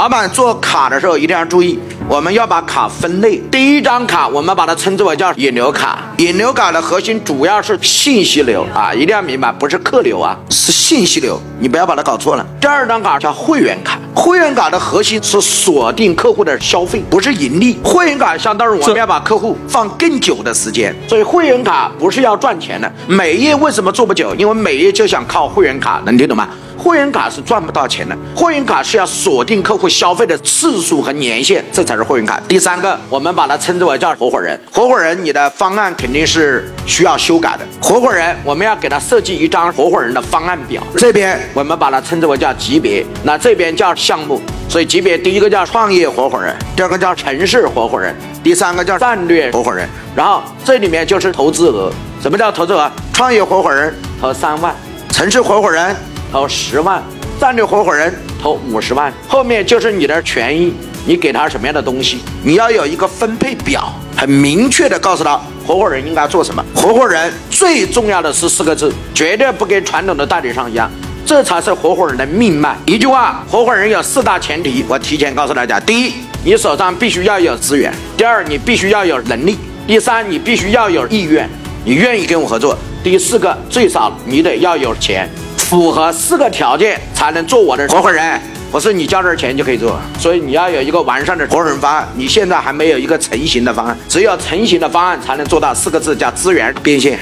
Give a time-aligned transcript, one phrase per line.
[0.00, 1.78] 老板做卡的时候一定要注意，
[2.08, 3.36] 我们要把卡分类。
[3.50, 12.46] 第一张卡我们把它称之为叫引流卡，引流卡的核心主要是信息流啊，一定要明白，不是客流啊，是信息流，你不要把它搞错了。
[12.58, 17.78] 第二张卡叫会员卡，会员卡的核心是锁定客户的消费，不是盈利。
[17.84, 22.90] 会员卡相当于我们要把客户放更久的时间，所以会员卡不是要赚钱的。
[23.06, 24.34] 美业为什么做不久？
[24.36, 26.48] 因为美业就想靠会员卡，能听懂吗？
[26.82, 32.40] 会员卡是赚不到钱的，会员卡是要锁定客户消费的次数和年限，这才是会员卡。
[32.48, 34.58] 第三个，我们把它称之为叫合伙人。
[34.72, 37.66] 合伙人，你的方案肯定是需要修改的。
[37.82, 40.82] 合伙人，我们要给他设计一张合伙人的方案表。
[40.96, 44.40] 这边我们把它称之为叫级别，那这边叫项目。
[44.66, 49.86] 所以级别第一个叫创业合伙人，第二个叫城市合伙人，第三个叫战略合伙人。
[50.16, 51.92] 然后这里面就是投资额。
[52.22, 52.90] 什么叫投资额？
[53.12, 54.74] 创业合伙人投三万，
[55.10, 55.94] 城市合伙人。
[56.32, 57.02] 投十万，
[57.40, 60.72] 战略合伙人投五十万，后面就是你的权益，
[61.04, 66.64] 你给他什么样的东西，你要有一个分配表，很明确的告诉他合伙人应该做什么。
[66.74, 70.88] 合伙人最重要的是四个字，绝对不跟传统的代理商一样，
[71.26, 72.76] 这才是合伙人的命脉。
[72.86, 81.50] 一句话，合伙人有四大前提，我提前告诉大家：第一，你手上必须要有资源；第二，你必须要有能力；第三，你必须要有意愿，
[81.84, 85.28] 你愿意跟我合作；第四个，最少你得要有钱。
[85.70, 88.40] 符合四个条件才能做我的合伙人，
[88.72, 92.08] 不是你交点钱就可以做，所以你要有一个完善的合伙人方案。
[92.16, 97.16] 你现在还没有一个成型的方案，只有成型的方案才能做到四个字，叫资源变现。